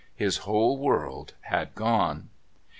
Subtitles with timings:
[0.15, 2.31] His whole world had gone.